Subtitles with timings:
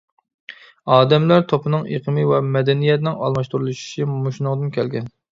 [0.93, 5.07] ئادەملەر توپىنىڭ ئېقىمى ۋە مەدەنىيەتنىڭ ئالماشتۇرۇلۇشى مۇشۇنىڭدىن كەلگەن.